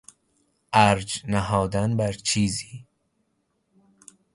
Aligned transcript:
ارج 0.73 1.21
نهادن 1.27 1.97
بر 1.97 2.13
چیزی 2.13 2.87